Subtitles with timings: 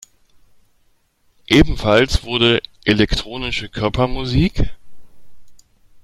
[1.47, 4.71] Ebenfalls wurde "Elektronische Körper-Musik?